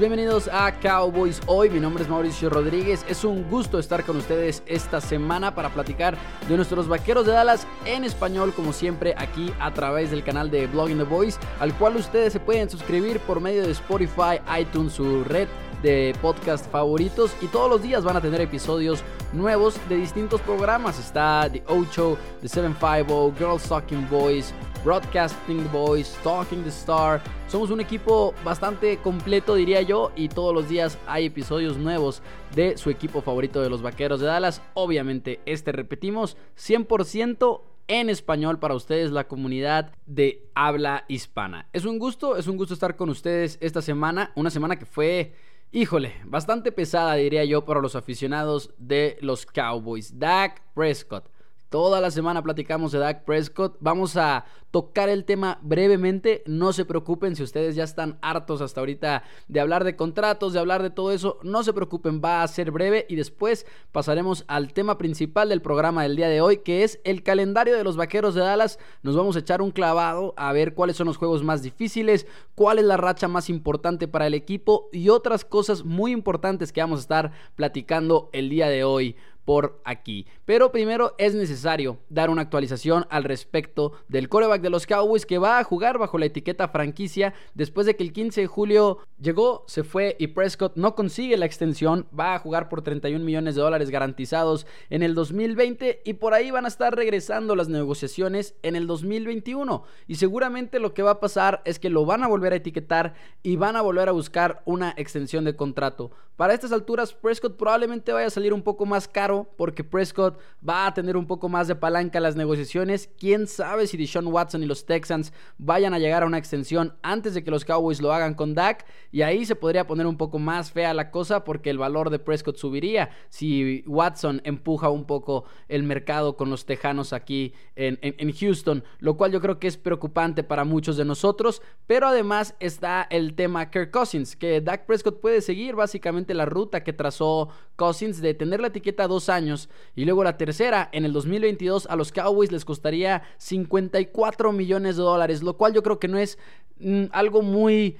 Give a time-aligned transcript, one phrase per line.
[0.00, 1.68] bienvenidos a Cowboys Hoy.
[1.68, 3.04] Mi nombre es Mauricio Rodríguez.
[3.06, 6.16] Es un gusto estar con ustedes esta semana para platicar
[6.48, 10.66] de nuestros vaqueros de Dallas en español, como siempre, aquí a través del canal de
[10.68, 15.22] Blogging the Boys, al cual ustedes se pueden suscribir por medio de Spotify, iTunes, su
[15.22, 15.48] red
[15.82, 19.02] de podcast favoritos y todos los días van a tener episodios
[19.34, 20.98] nuevos de distintos programas.
[20.98, 27.22] Está The Ocho, The 750, Girls Talking Boys, Broadcasting Boys, Talking the Star.
[27.48, 32.22] Somos un equipo bastante completo, diría yo, y todos los días hay episodios nuevos
[32.54, 34.62] de su equipo favorito de los Vaqueros de Dallas.
[34.74, 41.68] Obviamente, este repetimos 100% en español para ustedes, la comunidad de habla hispana.
[41.72, 45.34] Es un gusto, es un gusto estar con ustedes esta semana, una semana que fue
[45.72, 50.18] Híjole, bastante pesada diría yo para los aficionados de los Cowboys.
[50.18, 51.29] Dak Prescott
[51.70, 53.76] Toda la semana platicamos de Dak Prescott.
[53.78, 56.42] Vamos a tocar el tema brevemente.
[56.44, 60.58] No se preocupen si ustedes ya están hartos hasta ahorita de hablar de contratos, de
[60.58, 61.38] hablar de todo eso.
[61.44, 66.02] No se preocupen, va a ser breve y después pasaremos al tema principal del programa
[66.02, 68.80] del día de hoy, que es el calendario de los Vaqueros de Dallas.
[69.04, 72.80] Nos vamos a echar un clavado a ver cuáles son los juegos más difíciles, cuál
[72.80, 76.98] es la racha más importante para el equipo y otras cosas muy importantes que vamos
[76.98, 79.14] a estar platicando el día de hoy
[79.50, 80.28] por aquí.
[80.44, 85.38] Pero primero es necesario dar una actualización al respecto del coreback de los Cowboys que
[85.38, 89.64] va a jugar bajo la etiqueta franquicia después de que el 15 de julio llegó,
[89.66, 92.06] se fue y Prescott no consigue la extensión.
[92.16, 96.52] Va a jugar por 31 millones de dólares garantizados en el 2020 y por ahí
[96.52, 99.82] van a estar regresando las negociaciones en el 2021.
[100.06, 103.14] Y seguramente lo que va a pasar es que lo van a volver a etiquetar
[103.42, 106.12] y van a volver a buscar una extensión de contrato.
[106.36, 110.86] Para estas alturas, Prescott probablemente vaya a salir un poco más caro porque Prescott va
[110.86, 113.10] a tener un poco más de palanca en las negociaciones.
[113.18, 117.34] Quién sabe si Deshaun Watson y los Texans vayan a llegar a una extensión antes
[117.34, 118.84] de que los Cowboys lo hagan con Dak.
[119.12, 122.18] Y ahí se podría poner un poco más fea la cosa porque el valor de
[122.18, 128.32] Prescott subiría si Watson empuja un poco el mercado con los Tejanos aquí en, en
[128.32, 128.84] Houston.
[128.98, 131.62] Lo cual yo creo que es preocupante para muchos de nosotros.
[131.86, 136.84] Pero además está el tema Kirk Cousins, que Dak Prescott puede seguir básicamente la ruta
[136.84, 139.68] que trazó Cousins de tener la etiqueta 2 años.
[139.94, 145.02] Y luego la tercera, en el 2022 a los Cowboys les costaría 54 millones de
[145.02, 146.38] dólares, lo cual yo creo que no es
[146.78, 147.98] mm, algo muy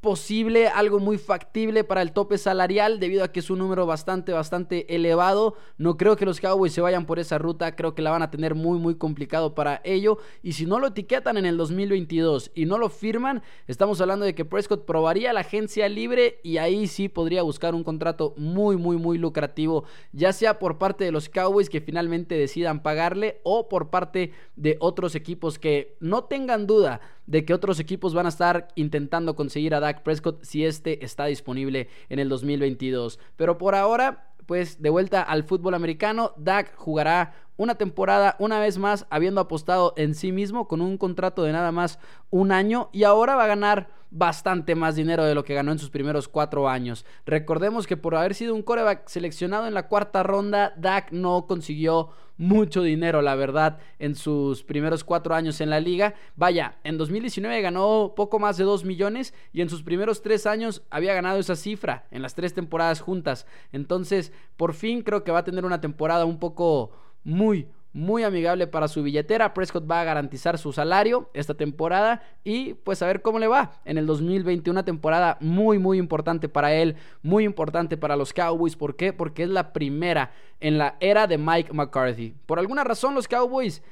[0.00, 4.32] posible, algo muy factible para el tope salarial debido a que es un número bastante,
[4.32, 5.56] bastante elevado.
[5.76, 8.30] No creo que los Cowboys se vayan por esa ruta, creo que la van a
[8.30, 10.18] tener muy, muy complicado para ello.
[10.42, 14.34] Y si no lo etiquetan en el 2022 y no lo firman, estamos hablando de
[14.34, 18.96] que Prescott probaría la agencia libre y ahí sí podría buscar un contrato muy, muy,
[18.96, 23.90] muy lucrativo, ya sea por parte de los Cowboys que finalmente decidan pagarle o por
[23.90, 27.00] parte de otros equipos que no tengan duda
[27.30, 31.26] de que otros equipos van a estar intentando conseguir a Dak Prescott si este está
[31.26, 33.20] disponible en el 2022.
[33.36, 38.78] Pero por ahora, pues de vuelta al fútbol americano, Dak jugará una temporada una vez
[38.78, 43.04] más habiendo apostado en sí mismo con un contrato de nada más un año y
[43.04, 46.68] ahora va a ganar bastante más dinero de lo que ganó en sus primeros cuatro
[46.68, 47.04] años.
[47.26, 52.10] Recordemos que por haber sido un coreback seleccionado en la cuarta ronda, Dak no consiguió
[52.40, 56.14] mucho dinero, la verdad, en sus primeros cuatro años en la liga.
[56.36, 60.82] Vaya, en 2019 ganó poco más de 2 millones y en sus primeros tres años
[60.88, 63.46] había ganado esa cifra en las tres temporadas juntas.
[63.72, 66.92] Entonces, por fin creo que va a tener una temporada un poco
[67.24, 69.52] muy, muy amigable para su billetera.
[69.52, 73.72] Prescott va a garantizar su salario esta temporada y pues a ver cómo le va
[73.84, 74.70] en el 2021.
[74.70, 78.76] Una temporada muy, muy importante para él, muy importante para los Cowboys.
[78.76, 79.12] ¿Por qué?
[79.12, 82.34] Porque es la primera en la era de Mike McCarthy.
[82.46, 83.82] Por alguna razón los Cowboys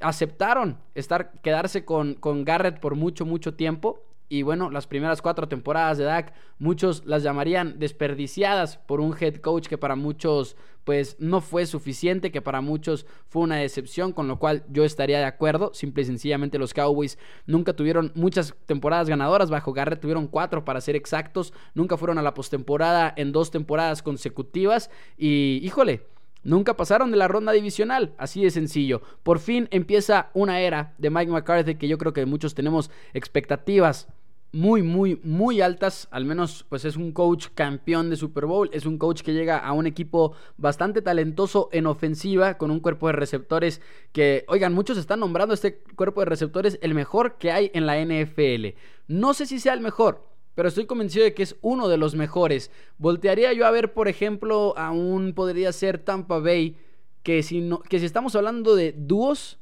[0.00, 4.02] aceptaron estar, quedarse con, con Garrett por mucho, mucho tiempo.
[4.28, 9.36] Y bueno, las primeras cuatro temporadas de Dak, muchos las llamarían desperdiciadas por un head
[9.36, 14.26] coach que para muchos pues no fue suficiente, que para muchos fue una decepción, con
[14.26, 15.70] lo cual yo estaría de acuerdo.
[15.74, 20.80] Simple y sencillamente los Cowboys nunca tuvieron muchas temporadas ganadoras bajo Garrett, tuvieron cuatro para
[20.80, 26.06] ser exactos, nunca fueron a la postemporada en dos temporadas consecutivas y híjole.
[26.44, 29.02] Nunca pasaron de la ronda divisional, así de sencillo.
[29.22, 34.08] Por fin empieza una era de Mike McCarthy que yo creo que muchos tenemos expectativas
[34.52, 36.08] muy, muy, muy altas.
[36.10, 38.70] Al menos, pues es un coach campeón de Super Bowl.
[38.72, 43.06] Es un coach que llega a un equipo bastante talentoso en ofensiva, con un cuerpo
[43.08, 43.80] de receptores
[44.12, 48.00] que, oigan, muchos están nombrando este cuerpo de receptores el mejor que hay en la
[48.00, 48.76] NFL.
[49.06, 52.14] No sé si sea el mejor, pero estoy convencido de que es uno de los
[52.14, 52.70] mejores.
[52.98, 56.76] Voltearía yo a ver, por ejemplo, a un, podría ser Tampa Bay,
[57.22, 59.58] que si, no, que si estamos hablando de dúos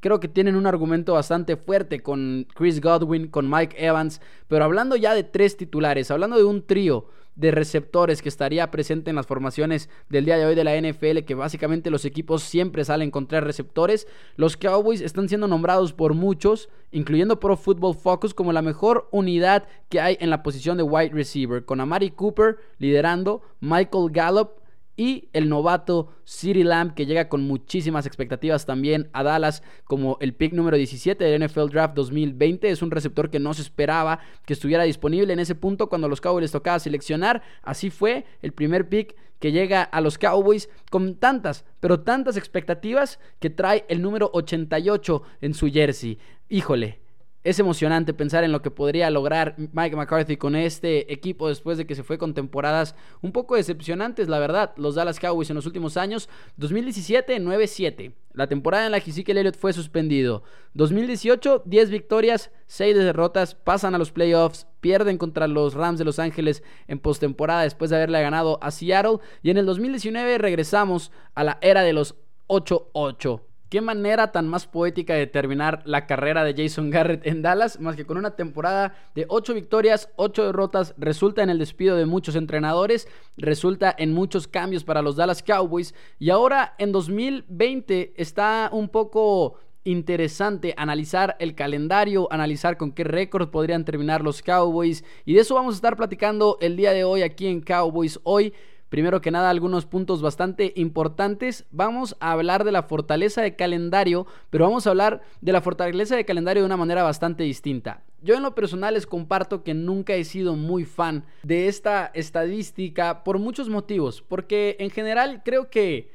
[0.00, 4.96] creo que tienen un argumento bastante fuerte con Chris Godwin, con Mike Evans, pero hablando
[4.96, 7.06] ya de tres titulares, hablando de un trío
[7.36, 11.20] de receptores que estaría presente en las formaciones del día de hoy de la NFL,
[11.24, 14.06] que básicamente los equipos siempre salen con tres receptores.
[14.36, 19.66] Los Cowboys están siendo nombrados por muchos, incluyendo Pro Football Focus, como la mejor unidad
[19.88, 24.59] que hay en la posición de wide receiver, con Amari Cooper liderando, Michael Gallup
[25.00, 30.34] y el novato City Lamb que llega con muchísimas expectativas también a Dallas como el
[30.34, 32.68] pick número 17 del NFL Draft 2020.
[32.68, 36.20] Es un receptor que no se esperaba que estuviera disponible en ese punto cuando los
[36.20, 37.40] Cowboys tocaba seleccionar.
[37.62, 43.20] Así fue el primer pick que llega a los Cowboys con tantas, pero tantas expectativas
[43.38, 46.18] que trae el número 88 en su jersey.
[46.50, 47.00] Híjole,
[47.42, 51.86] es emocionante pensar en lo que podría lograr Mike McCarthy con este equipo después de
[51.86, 54.72] que se fue con temporadas un poco decepcionantes, la verdad.
[54.76, 59.38] Los Dallas Cowboys en los últimos años, 2017 9-7, la temporada en la que Ezekiel
[59.38, 60.42] Elliott fue suspendido.
[60.74, 66.18] 2018 10 victorias, 6 derrotas, pasan a los playoffs, pierden contra los Rams de Los
[66.18, 71.44] Ángeles en postemporada después de haberle ganado a Seattle y en el 2019 regresamos a
[71.44, 72.16] la era de los
[72.48, 73.49] 8-8.
[73.70, 77.94] Qué manera tan más poética de terminar la carrera de Jason Garrett en Dallas, más
[77.94, 82.34] que con una temporada de 8 victorias, 8 derrotas, resulta en el despido de muchos
[82.34, 83.06] entrenadores,
[83.36, 89.60] resulta en muchos cambios para los Dallas Cowboys y ahora en 2020 está un poco
[89.84, 95.54] interesante analizar el calendario, analizar con qué récord podrían terminar los Cowboys y de eso
[95.54, 98.52] vamos a estar platicando el día de hoy aquí en Cowboys hoy.
[98.90, 101.64] Primero que nada, algunos puntos bastante importantes.
[101.70, 106.16] Vamos a hablar de la fortaleza de calendario, pero vamos a hablar de la fortaleza
[106.16, 108.02] de calendario de una manera bastante distinta.
[108.20, 113.22] Yo en lo personal les comparto que nunca he sido muy fan de esta estadística
[113.22, 116.10] por muchos motivos, porque en general creo que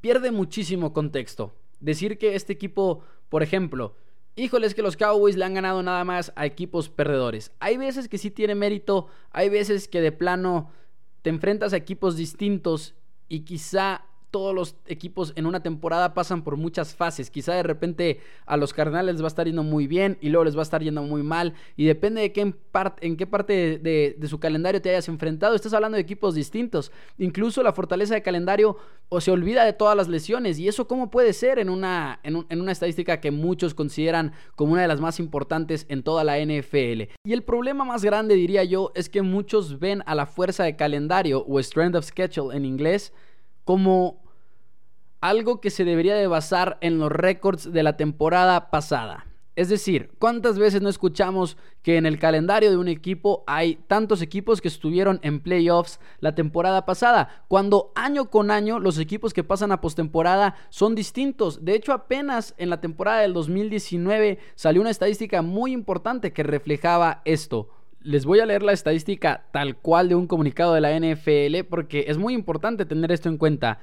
[0.00, 1.52] pierde muchísimo contexto.
[1.80, 3.96] Decir que este equipo, por ejemplo,
[4.34, 7.52] Híjoles que los Cowboys le han ganado nada más a equipos perdedores.
[7.60, 10.70] Hay veces que sí tiene mérito, hay veces que de plano
[11.22, 12.94] te enfrentas a equipos distintos
[13.28, 17.30] y quizá todos los equipos en una temporada pasan por muchas fases.
[17.30, 20.44] Quizá de repente a los Cardenales les va a estar yendo muy bien y luego
[20.44, 21.52] les va a estar yendo muy mal.
[21.76, 22.56] Y depende de qué en,
[23.02, 25.54] en qué parte de, su calendario te hayas enfrentado.
[25.54, 26.90] Estás hablando de equipos distintos.
[27.18, 28.78] Incluso la fortaleza de calendario
[29.10, 30.58] o se olvida de todas las lesiones.
[30.58, 34.72] ¿Y eso cómo puede ser en una, en, en una estadística que muchos consideran como
[34.72, 37.12] una de las más importantes en toda la NFL?
[37.22, 40.74] Y el problema más grande, diría yo, es que muchos ven a la fuerza de
[40.74, 43.12] calendario o strength of schedule en inglés
[43.64, 44.21] como
[45.22, 49.24] algo que se debería de basar en los récords de la temporada pasada.
[49.54, 54.22] Es decir, ¿cuántas veces no escuchamos que en el calendario de un equipo hay tantos
[54.22, 57.44] equipos que estuvieron en playoffs la temporada pasada?
[57.48, 61.66] Cuando año con año los equipos que pasan a postemporada son distintos.
[61.66, 67.20] De hecho, apenas en la temporada del 2019 salió una estadística muy importante que reflejaba
[67.26, 67.68] esto.
[68.00, 72.06] Les voy a leer la estadística tal cual de un comunicado de la NFL porque
[72.08, 73.80] es muy importante tener esto en cuenta.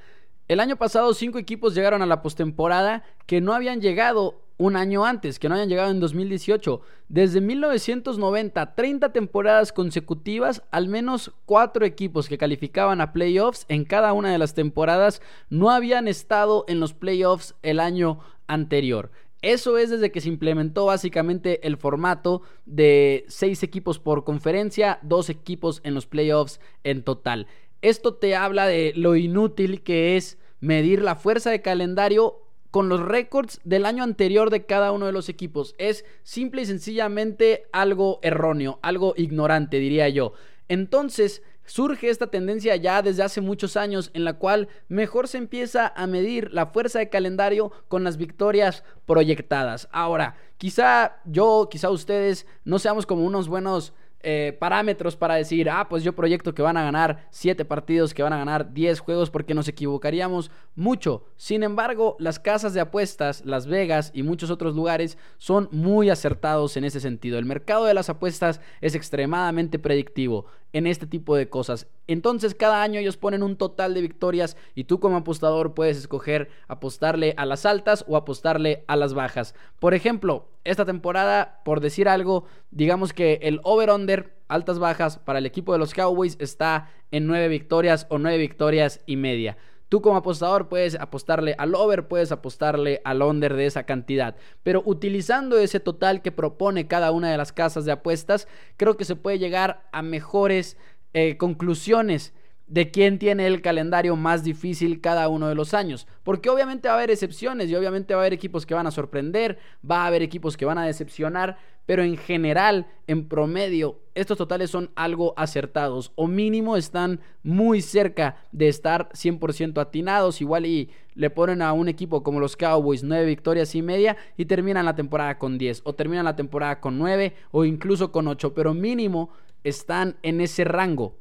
[0.50, 5.04] El año pasado cinco equipos llegaron a la postemporada que no habían llegado un año
[5.04, 6.80] antes, que no habían llegado en 2018.
[7.08, 14.12] Desde 1990, 30 temporadas consecutivas, al menos cuatro equipos que calificaban a playoffs en cada
[14.12, 19.12] una de las temporadas no habían estado en los playoffs el año anterior.
[19.42, 25.30] Eso es desde que se implementó básicamente el formato de seis equipos por conferencia, dos
[25.30, 27.46] equipos en los playoffs en total.
[27.82, 33.00] Esto te habla de lo inútil que es medir la fuerza de calendario con los
[33.00, 35.74] récords del año anterior de cada uno de los equipos.
[35.78, 40.34] Es simple y sencillamente algo erróneo, algo ignorante, diría yo.
[40.68, 45.92] Entonces, surge esta tendencia ya desde hace muchos años en la cual mejor se empieza
[45.94, 49.88] a medir la fuerza de calendario con las victorias proyectadas.
[49.92, 55.88] Ahora, quizá yo, quizá ustedes no seamos como unos buenos eh, parámetros para decir, ah,
[55.88, 59.30] pues yo proyecto que van a ganar 7 partidos, que van a ganar 10 juegos,
[59.30, 61.24] porque nos equivocaríamos mucho.
[61.36, 66.76] Sin embargo, las casas de apuestas, Las Vegas y muchos otros lugares son muy acertados
[66.76, 67.38] en ese sentido.
[67.38, 71.86] El mercado de las apuestas es extremadamente predictivo en este tipo de cosas.
[72.06, 76.50] Entonces cada año ellos ponen un total de victorias y tú como apostador puedes escoger
[76.68, 79.54] apostarle a las altas o apostarle a las bajas.
[79.78, 85.46] Por ejemplo, esta temporada, por decir algo, digamos que el over-under altas bajas para el
[85.46, 89.56] equipo de los Cowboys está en 9 victorias o 9 victorias y media.
[89.90, 94.36] Tú como apostador puedes apostarle al over, puedes apostarle al under de esa cantidad.
[94.62, 99.04] Pero utilizando ese total que propone cada una de las casas de apuestas, creo que
[99.04, 100.76] se puede llegar a mejores
[101.12, 102.32] eh, conclusiones
[102.70, 106.06] de quién tiene el calendario más difícil cada uno de los años.
[106.22, 108.92] Porque obviamente va a haber excepciones y obviamente va a haber equipos que van a
[108.92, 109.58] sorprender,
[109.88, 114.70] va a haber equipos que van a decepcionar, pero en general, en promedio, estos totales
[114.70, 120.40] son algo acertados o mínimo están muy cerca de estar 100% atinados.
[120.40, 124.44] Igual y le ponen a un equipo como los Cowboys 9 victorias y media y
[124.44, 128.54] terminan la temporada con 10 o terminan la temporada con 9 o incluso con 8,
[128.54, 129.30] pero mínimo
[129.64, 131.19] están en ese rango.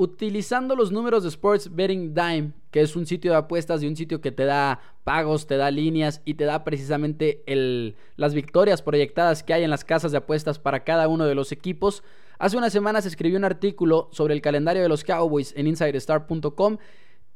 [0.00, 3.96] Utilizando los números de Sports Betting Dime, que es un sitio de apuestas y un
[3.96, 7.44] sitio que te da pagos, te da líneas y te da precisamente
[8.16, 11.52] las victorias proyectadas que hay en las casas de apuestas para cada uno de los
[11.52, 12.02] equipos.
[12.38, 16.78] Hace unas semanas escribí un artículo sobre el calendario de los Cowboys en InsiderStar.com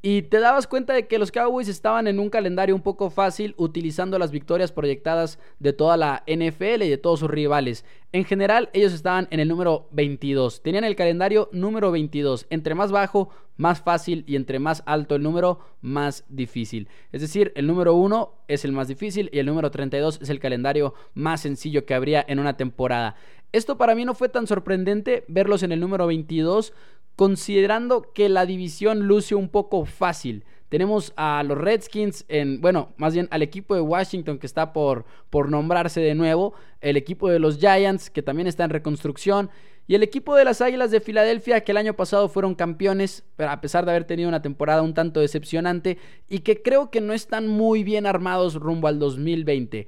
[0.06, 3.54] y te dabas cuenta de que los Cowboys estaban en un calendario un poco fácil
[3.56, 7.86] utilizando las victorias proyectadas de toda la NFL y de todos sus rivales.
[8.12, 10.62] En general, ellos estaban en el número 22.
[10.62, 12.46] Tenían el calendario número 22.
[12.50, 16.86] Entre más bajo, más fácil y entre más alto el número, más difícil.
[17.10, 20.38] Es decir, el número 1 es el más difícil y el número 32 es el
[20.38, 23.16] calendario más sencillo que habría en una temporada.
[23.52, 26.74] Esto para mí no fue tan sorprendente verlos en el número 22
[27.16, 30.44] considerando que la división luce un poco fácil.
[30.68, 35.04] Tenemos a los Redskins en, bueno, más bien al equipo de Washington que está por,
[35.30, 39.50] por nombrarse de nuevo, el equipo de los Giants que también está en reconstrucción
[39.86, 43.50] y el equipo de las Águilas de Filadelfia que el año pasado fueron campeones, pero
[43.50, 47.12] a pesar de haber tenido una temporada un tanto decepcionante y que creo que no
[47.12, 49.86] están muy bien armados rumbo al 2020.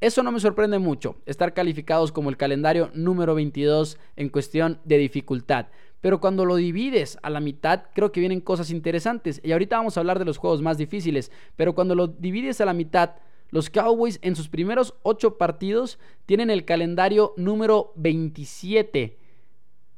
[0.00, 4.98] Eso no me sorprende mucho, estar calificados como el calendario número 22 en cuestión de
[4.98, 5.66] dificultad.
[6.00, 9.40] Pero cuando lo divides a la mitad, creo que vienen cosas interesantes.
[9.44, 11.30] Y ahorita vamos a hablar de los juegos más difíciles.
[11.56, 13.16] Pero cuando lo divides a la mitad,
[13.50, 19.18] los Cowboys en sus primeros 8 partidos tienen el calendario número 27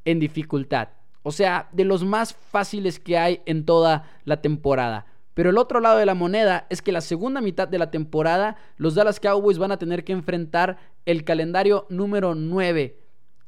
[0.05, 0.89] en dificultad.
[1.23, 5.07] O sea, de los más fáciles que hay en toda la temporada.
[5.35, 8.57] Pero el otro lado de la moneda es que la segunda mitad de la temporada
[8.77, 13.02] los Dallas Cowboys van a tener que enfrentar el calendario número 9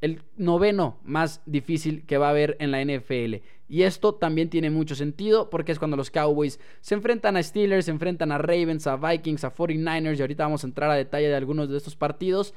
[0.04, 3.36] el noveno más difícil que va a haber en la NFL.
[3.70, 7.86] Y esto también tiene mucho sentido porque es cuando los Cowboys se enfrentan a Steelers,
[7.86, 11.28] se enfrentan a Ravens, a Vikings, a 49ers y ahorita vamos a entrar a detalle
[11.28, 12.52] de algunos de estos partidos.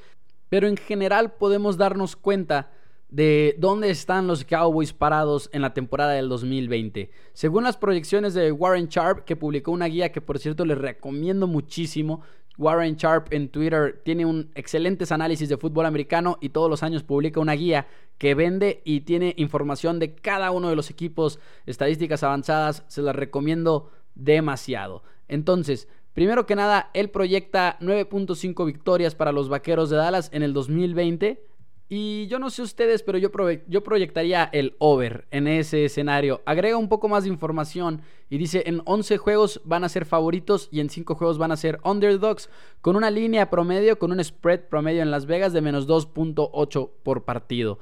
[0.50, 2.70] Pero en general podemos darnos cuenta
[3.08, 7.10] de dónde están los Cowboys parados en la temporada del 2020.
[7.32, 11.46] Según las proyecciones de Warren Sharp, que publicó una guía que por cierto les recomiendo
[11.46, 12.20] muchísimo,
[12.58, 17.04] Warren Sharp en Twitter tiene un excelentes análisis de fútbol americano y todos los años
[17.04, 17.86] publica una guía
[18.18, 23.14] que vende y tiene información de cada uno de los equipos, estadísticas avanzadas, se las
[23.14, 25.04] recomiendo demasiado.
[25.28, 30.52] Entonces, primero que nada, él proyecta 9.5 victorias para los Vaqueros de Dallas en el
[30.52, 31.40] 2020
[31.90, 33.32] y yo no sé ustedes, pero yo,
[33.82, 36.42] proyectaría el over en ese escenario.
[36.44, 40.68] Agrega un poco más de información y dice en 11 juegos van a ser favoritos
[40.70, 42.50] y en 5 juegos van a ser underdogs
[42.82, 47.24] con una línea promedio, con un spread promedio en Las Vegas de menos 2.8 por
[47.24, 47.78] partido.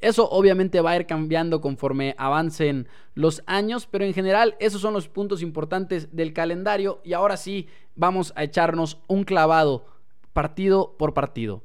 [0.00, 4.94] Eso obviamente va a ir cambiando conforme avancen los años, pero en general esos son
[4.94, 9.86] los puntos importantes del calendario y ahora sí vamos a echarnos un clavado
[10.32, 11.64] partido por partido.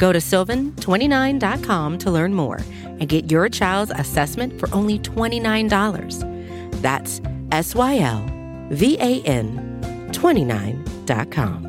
[0.00, 2.56] Go to sylvan29.com to learn more
[2.98, 6.80] and get your child's assessment for only $29.
[6.80, 7.20] That's
[7.52, 8.24] S Y L
[8.70, 11.68] V A N 29.com.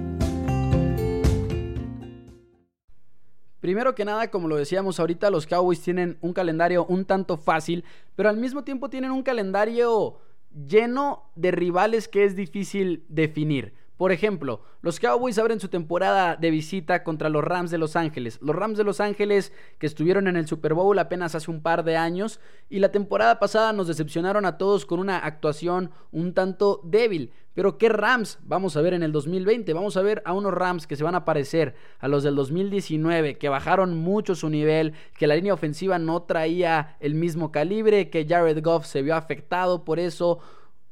[3.59, 7.83] Primero que nada, como lo decíamos ahorita, los Cowboys tienen un calendario un tanto fácil,
[8.15, 10.19] pero al mismo tiempo tienen un calendario
[10.67, 13.73] lleno de rivales que es difícil definir.
[14.01, 18.39] Por ejemplo, los Cowboys abren su temporada de visita contra los Rams de Los Ángeles.
[18.41, 21.83] Los Rams de Los Ángeles que estuvieron en el Super Bowl apenas hace un par
[21.83, 26.81] de años y la temporada pasada nos decepcionaron a todos con una actuación un tanto
[26.83, 27.31] débil.
[27.53, 29.71] Pero ¿qué Rams vamos a ver en el 2020?
[29.73, 33.37] Vamos a ver a unos Rams que se van a parecer a los del 2019,
[33.37, 38.25] que bajaron mucho su nivel, que la línea ofensiva no traía el mismo calibre, que
[38.27, 40.39] Jared Goff se vio afectado por eso.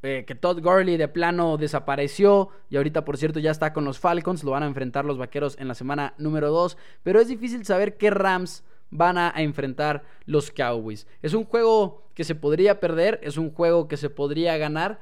[0.02, 4.00] Eh, que Todd Gurley de plano desapareció y ahorita por cierto ya está con los
[4.00, 7.66] Falcons, lo van a enfrentar los Vaqueros en la semana número 2, pero es difícil
[7.66, 11.06] saber qué Rams van a enfrentar los Cowboys.
[11.22, 15.02] Es un juego que se podría perder, es un juego que se podría ganar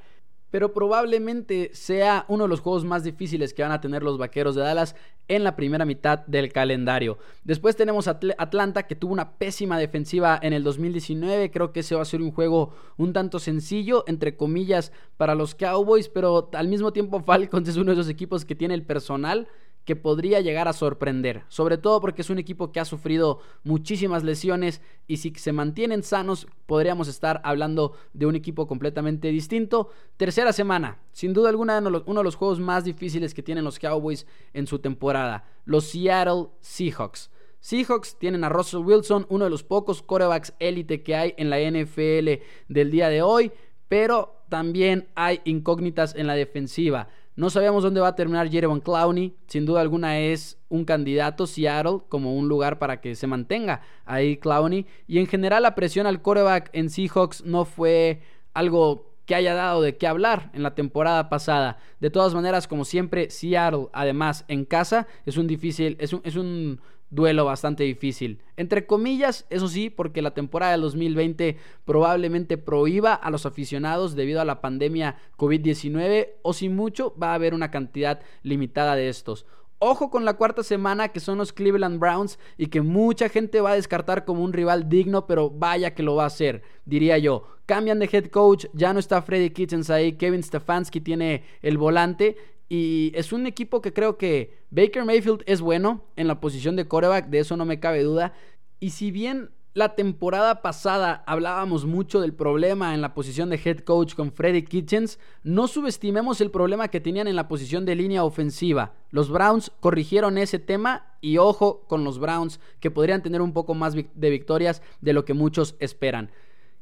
[0.52, 4.56] pero probablemente sea uno de los juegos más difíciles que van a tener los Vaqueros
[4.56, 4.96] de Dallas
[5.28, 7.18] en la primera mitad del calendario.
[7.44, 12.02] Después tenemos Atlanta que tuvo una pésima defensiva en el 2019, creo que ese va
[12.02, 16.94] a ser un juego un tanto sencillo, entre comillas, para los Cowboys, pero al mismo
[16.94, 19.48] tiempo Falcons es uno de esos equipos que tiene el personal
[19.88, 24.22] que podría llegar a sorprender, sobre todo porque es un equipo que ha sufrido muchísimas
[24.22, 29.90] lesiones y si se mantienen sanos podríamos estar hablando de un equipo completamente distinto.
[30.18, 34.28] Tercera semana, sin duda alguna uno de los juegos más difíciles que tienen los Cowboys
[34.54, 37.32] en su temporada, los Seattle Seahawks.
[37.62, 41.60] Seahawks tienen a Russell Wilson, uno de los pocos corebacks élite que hay en la
[41.62, 43.54] NFL del día de hoy,
[43.88, 47.08] pero también hay incógnitas en la defensiva.
[47.38, 49.36] No sabemos dónde va a terminar Jeremy Clowney.
[49.46, 54.38] Sin duda alguna es un candidato Seattle como un lugar para que se mantenga ahí
[54.38, 54.88] Clowney.
[55.06, 58.24] Y en general la presión al quarterback en Seahawks no fue
[58.56, 61.78] algo que haya dado de qué hablar en la temporada pasada.
[62.00, 66.38] De todas maneras, como siempre, Seattle, además en casa, es un difícil, es un, es
[66.38, 68.42] un duelo bastante difícil.
[68.56, 74.42] Entre comillas, eso sí, porque la temporada del 2020 probablemente prohíba a los aficionados debido
[74.42, 79.46] a la pandemia COVID-19 o si mucho va a haber una cantidad limitada de estos.
[79.80, 83.72] Ojo con la cuarta semana que son los Cleveland Browns y que mucha gente va
[83.72, 87.44] a descartar como un rival digno, pero vaya que lo va a hacer, diría yo.
[87.68, 92.38] Cambian de head coach, ya no está Freddy Kitchens ahí, Kevin Stefanski tiene el volante
[92.70, 96.88] y es un equipo que creo que Baker Mayfield es bueno en la posición de
[96.88, 98.34] coreback, de eso no me cabe duda.
[98.80, 103.80] Y si bien la temporada pasada hablábamos mucho del problema en la posición de head
[103.82, 108.24] coach con Freddy Kitchens, no subestimemos el problema que tenían en la posición de línea
[108.24, 108.96] ofensiva.
[109.12, 113.76] Los Browns corrigieron ese tema y ojo con los Browns que podrían tener un poco
[113.76, 116.32] más de victorias de lo que muchos esperan.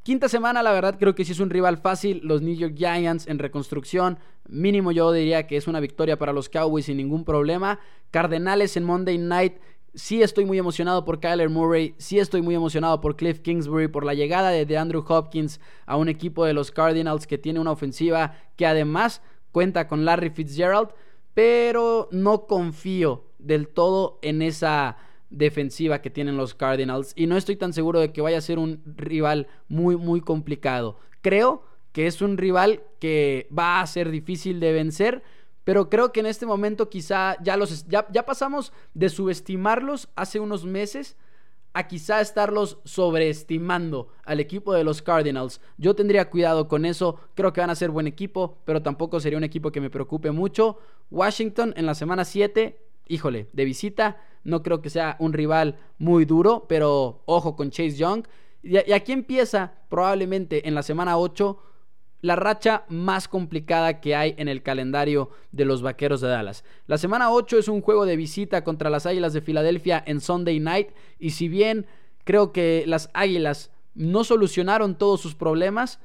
[0.06, 2.22] Quinta semana, la verdad, creo que sí es un rival fácil.
[2.24, 4.20] Los New York Giants en reconstrucción.
[4.48, 7.80] Mínimo yo diría que es una victoria para los Cowboys sin ningún problema.
[8.12, 9.56] Cardenales en Monday Night.
[9.96, 11.96] Sí estoy muy emocionado por Kyler Murray.
[11.98, 13.88] Sí estoy muy emocionado por Cliff Kingsbury.
[13.88, 17.72] Por la llegada de Andrew Hopkins a un equipo de los Cardinals que tiene una
[17.72, 20.90] ofensiva que además cuenta con Larry Fitzgerald.
[21.34, 24.98] Pero no confío del todo en esa
[25.30, 28.60] defensiva que tienen los Cardinals y no estoy tan seguro de que vaya a ser
[28.60, 30.98] un rival muy muy complicado.
[31.22, 35.24] Creo que es un rival que va a ser difícil de vencer,
[35.64, 40.40] pero creo que en este momento quizá ya los ya, ya pasamos de subestimarlos hace
[40.40, 41.18] unos meses
[41.76, 45.60] a quizá estarlos sobreestimando al equipo de los Cardinals.
[45.78, 49.38] Yo tendría cuidado con eso, creo que van a ser buen equipo, pero tampoco sería
[49.38, 50.78] un equipo que me preocupe mucho.
[51.12, 56.26] Washington en la semana 7 híjole, de visita, no creo que sea un rival muy
[56.26, 58.26] duro, pero ojo con Chase Young.
[58.64, 61.60] Y, aquí empieza probablemente en la semana 8
[62.22, 66.64] la racha más complicada que hay en el calendario de los Vaqueros de Dallas.
[66.88, 70.60] La semana 8 es un juego de visita contra las Águilas de Filadelfia en Sunday
[70.60, 70.90] Night
[71.20, 71.86] y si bien
[72.24, 76.00] creo que las Águilas no solucionaron todos sus problemas,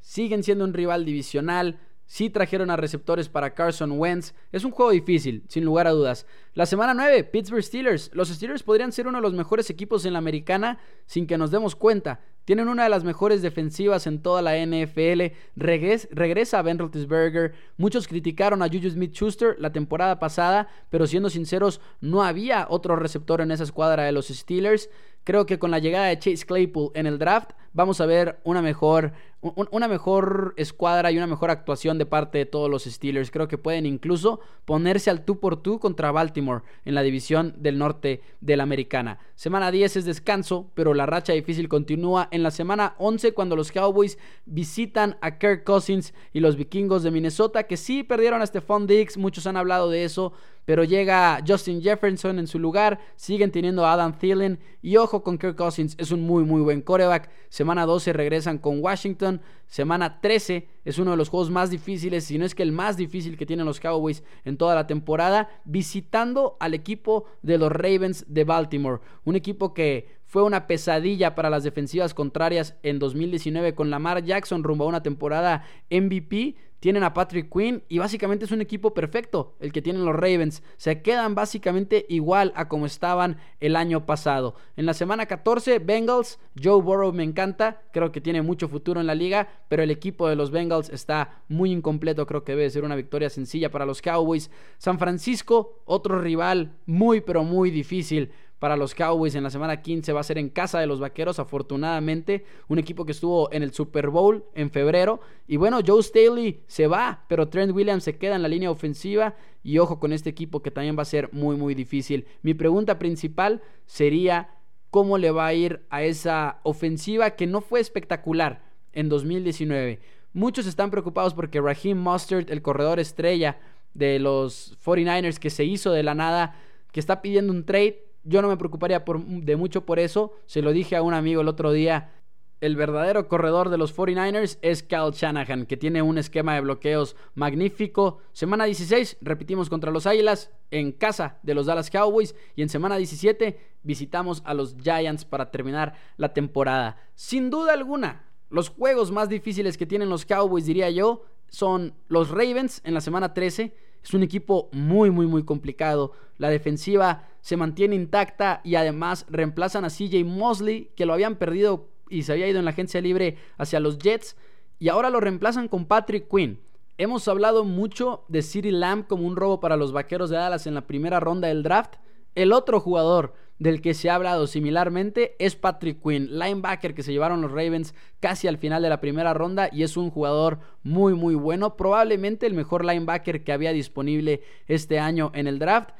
[0.00, 1.78] siguen siendo un rival divisional,
[2.12, 4.34] Sí trajeron a receptores para Carson Wentz.
[4.52, 6.26] Es un juego difícil, sin lugar a dudas.
[6.52, 8.10] La semana 9, Pittsburgh Steelers.
[8.12, 11.50] Los Steelers podrían ser uno de los mejores equipos en la americana sin que nos
[11.50, 12.20] demos cuenta.
[12.44, 15.32] Tienen una de las mejores defensivas en toda la NFL.
[15.56, 17.54] regresa a Ben Roethlisberger.
[17.78, 23.40] Muchos criticaron a Juju Smith-Schuster la temporada pasada, pero siendo sinceros, no había otro receptor
[23.40, 24.90] en esa escuadra de los Steelers.
[25.24, 28.62] Creo que con la llegada de Chase Claypool en el draft vamos a ver una
[28.62, 33.30] mejor, una mejor escuadra y una mejor actuación de parte de todos los Steelers.
[33.30, 37.78] Creo que pueden incluso ponerse al tú por tú contra Baltimore en la división del
[37.78, 39.18] norte de la americana.
[39.34, 43.72] Semana 10 es descanso, pero la racha difícil continúa en la semana 11 cuando los
[43.72, 48.86] Cowboys visitan a Kirk Cousins y los vikingos de Minnesota que sí perdieron a Stephon
[48.86, 50.32] Diggs, muchos han hablado de eso,
[50.64, 55.38] pero llega Justin Jefferson en su lugar, siguen teniendo a Adam Thielen y ojo con
[55.38, 57.30] Kirk Cousins, es un muy muy buen coreback.
[57.62, 62.36] Semana 12 regresan con Washington, semana 13 es uno de los juegos más difíciles, si
[62.36, 66.56] no es que el más difícil que tienen los Cowboys en toda la temporada, visitando
[66.58, 71.62] al equipo de los Ravens de Baltimore, un equipo que fue una pesadilla para las
[71.62, 76.56] defensivas contrarias en 2019 con Lamar Jackson rumbo a una temporada MVP.
[76.82, 80.64] Tienen a Patrick Quinn y básicamente es un equipo perfecto el que tienen los Ravens.
[80.78, 84.56] Se quedan básicamente igual a como estaban el año pasado.
[84.76, 89.06] En la semana 14, Bengals, Joe Burrow me encanta, creo que tiene mucho futuro en
[89.06, 92.82] la liga, pero el equipo de los Bengals está muy incompleto, creo que debe ser
[92.82, 94.50] una victoria sencilla para los Cowboys.
[94.78, 100.12] San Francisco, otro rival muy pero muy difícil para los Cowboys en la semana 15
[100.12, 103.72] va a ser en casa de los Vaqueros, afortunadamente, un equipo que estuvo en el
[103.72, 105.18] Super Bowl en febrero.
[105.48, 109.34] Y bueno, Joe Staley se va, pero Trent Williams se queda en la línea ofensiva
[109.64, 112.24] y ojo con este equipo que también va a ser muy muy difícil.
[112.42, 114.50] Mi pregunta principal sería
[114.90, 119.98] cómo le va a ir a esa ofensiva que no fue espectacular en 2019.
[120.34, 123.58] Muchos están preocupados porque Raheem Mustard, el corredor estrella
[123.92, 126.54] de los 49ers que se hizo de la nada,
[126.92, 130.32] que está pidiendo un trade, yo no me preocuparía por, de mucho por eso.
[130.46, 132.12] Se lo dije a un amigo el otro día.
[132.60, 137.16] El verdadero corredor de los 49ers es Kyle Shanahan, que tiene un esquema de bloqueos
[137.34, 138.18] magnífico.
[138.32, 142.96] Semana 16 repetimos contra los Águilas en casa de los Dallas Cowboys y en semana
[142.96, 146.98] 17 visitamos a los Giants para terminar la temporada.
[147.16, 152.30] Sin duda alguna, los juegos más difíciles que tienen los Cowboys, diría yo, son los
[152.30, 156.12] Ravens en la semana 13 es un equipo muy, muy, muy complicado.
[156.38, 161.90] La defensiva se mantiene intacta y además reemplazan a CJ Mosley, que lo habían perdido
[162.08, 164.36] y se había ido en la agencia libre hacia los Jets.
[164.78, 166.60] Y ahora lo reemplazan con Patrick Quinn.
[166.98, 170.74] Hemos hablado mucho de City Lamb como un robo para los vaqueros de Dallas en
[170.74, 171.96] la primera ronda del draft.
[172.34, 177.12] El otro jugador del que se ha hablado similarmente es Patrick Quinn, linebacker que se
[177.12, 181.14] llevaron los Ravens casi al final de la primera ronda y es un jugador muy
[181.14, 185.90] muy bueno, probablemente el mejor linebacker que había disponible este año en el draft.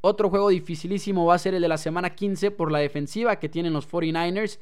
[0.00, 3.48] Otro juego dificilísimo va a ser el de la semana 15 por la defensiva que
[3.48, 4.60] tienen los 49ers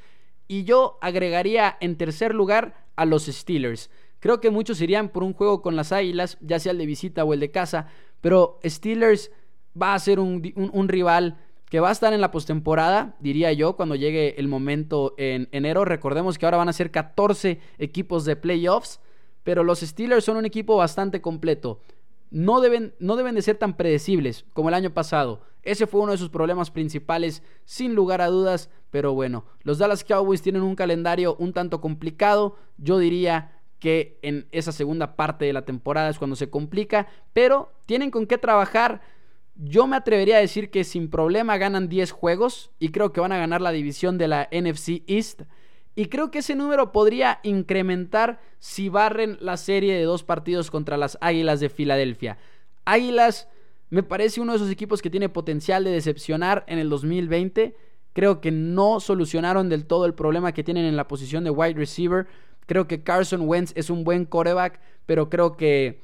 [0.49, 3.91] y yo agregaría en tercer lugar a los Steelers.
[4.21, 7.25] Creo que muchos irían por un juego con las Águilas, ya sea el de visita
[7.25, 7.89] o el de casa,
[8.21, 9.31] pero Steelers
[9.81, 10.43] va a ser un,
[10.89, 11.37] rival
[11.69, 15.85] que va a estar en la postemporada, diría yo, cuando llegue el momento en enero.
[15.85, 19.01] Recordemos que ahora van a ser 14 equipos de playoffs,
[19.43, 21.81] pero los Steelers son un equipo bastante completo.
[22.31, 25.43] No deben, no deben de ser tan predecibles como el año pasado.
[25.63, 28.71] Ese fue uno de sus problemas principales, sin lugar a dudas.
[28.91, 32.57] Pero bueno, los Dallas Cowboys tienen un calendario un tanto complicado.
[32.79, 37.73] Yo diría que en esa segunda parte de la temporada es cuando se complica, pero
[37.87, 39.03] tienen con qué trabajar
[39.59, 43.33] yo me atrevería a decir que sin problema ganan 10 juegos y creo que van
[43.33, 45.43] a ganar la división de la NFC East.
[45.97, 50.99] Y creo que ese número podría incrementar si barren la serie de dos partidos contra
[50.99, 52.37] las Águilas de Filadelfia.
[52.85, 53.49] Águilas
[53.89, 57.75] me parece uno de esos equipos que tiene potencial de decepcionar en el 2020.
[58.13, 61.79] Creo que no solucionaron del todo el problema que tienen en la posición de wide
[61.79, 62.27] receiver.
[62.67, 66.03] Creo que Carson Wentz es un buen coreback, pero creo que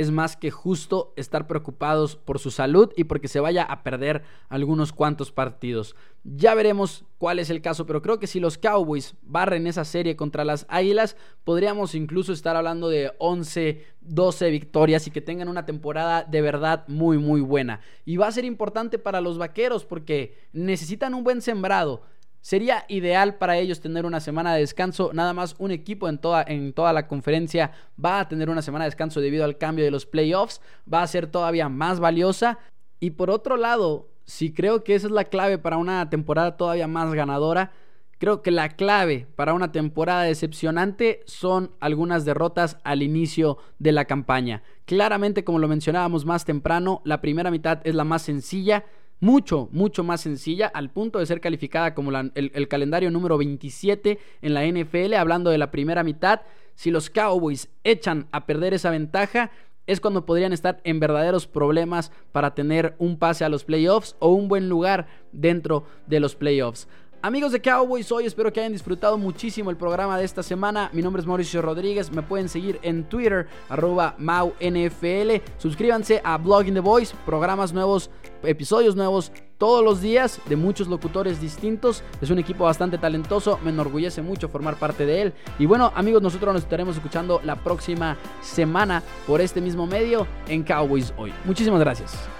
[0.00, 4.22] es más que justo estar preocupados por su salud y porque se vaya a perder
[4.48, 5.94] algunos cuantos partidos.
[6.24, 10.16] Ya veremos cuál es el caso, pero creo que si los Cowboys barren esa serie
[10.16, 15.66] contra las Águilas, podríamos incluso estar hablando de 11, 12 victorias y que tengan una
[15.66, 17.80] temporada de verdad muy, muy buena.
[18.06, 22.04] Y va a ser importante para los Vaqueros porque necesitan un buen sembrado
[22.40, 25.10] Sería ideal para ellos tener una semana de descanso.
[25.12, 27.72] Nada más un equipo en toda, en toda la conferencia
[28.02, 30.60] va a tener una semana de descanso debido al cambio de los playoffs.
[30.92, 32.58] Va a ser todavía más valiosa.
[32.98, 36.86] Y por otro lado, si creo que esa es la clave para una temporada todavía
[36.86, 37.72] más ganadora,
[38.18, 44.04] creo que la clave para una temporada decepcionante son algunas derrotas al inicio de la
[44.04, 44.62] campaña.
[44.84, 48.84] Claramente, como lo mencionábamos más temprano, la primera mitad es la más sencilla
[49.20, 54.54] mucho, mucho más sencilla, al punto de ser calificada como el, calendario número 27 en
[54.54, 56.40] la NFL, hablando de la primera mitad.
[56.74, 59.50] Si los Cowboys echan a perder esa ventaja,
[59.86, 64.28] es cuando podrían estar en verdaderos problemas para tener un pase a los playoffs o
[64.30, 66.88] un buen lugar dentro de los playoffs.
[67.22, 70.88] Amigos de Cowboys, hoy espero que hayan disfrutado muchísimo el programa de esta semana.
[70.94, 75.42] Mi nombre es Mauricio Rodríguez, me pueden seguir en Twitter, arroba MauNFL.
[75.58, 78.08] Suscríbanse a Blogging the Voice, programas nuevos,
[78.42, 82.02] episodios nuevos todos los días de muchos locutores distintos.
[82.20, 85.34] Es un equipo bastante talentoso, me enorgullece mucho formar parte de él.
[85.58, 90.62] Y bueno, amigos, nosotros nos estaremos escuchando la próxima semana por este mismo medio en
[90.62, 91.32] Cowboys Hoy.
[91.44, 92.39] Muchísimas gracias.